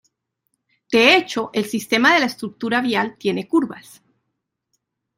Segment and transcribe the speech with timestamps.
[0.91, 4.01] De hecho el sistema de la estructura vial tiene curvas.